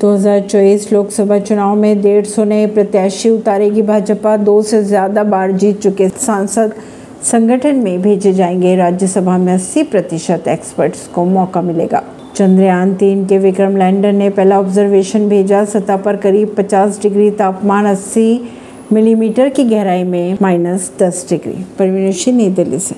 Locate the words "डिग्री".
17.02-17.30, 21.30-21.64